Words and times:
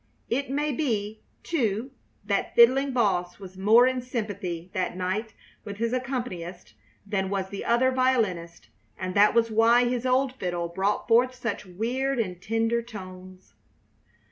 It 0.31 0.49
may 0.49 0.71
be, 0.71 1.21
too, 1.43 1.91
that 2.25 2.55
Fiddling 2.55 2.91
Boss 2.91 3.37
was 3.37 3.55
more 3.55 3.85
in 3.85 4.01
sympathy 4.01 4.71
that 4.73 4.97
night 4.97 5.35
with 5.63 5.77
his 5.77 5.93
accompanist 5.93 6.73
than 7.05 7.29
was 7.29 7.49
the 7.49 7.63
other 7.63 7.91
violinist, 7.91 8.69
and 8.97 9.13
that 9.13 9.35
was 9.35 9.51
why 9.51 9.85
his 9.85 10.07
old 10.07 10.33
fiddle 10.33 10.69
brought 10.69 11.07
forth 11.07 11.35
such 11.35 11.67
weird 11.67 12.17
and 12.17 12.41
tender 12.41 12.81
tones. 12.81 13.53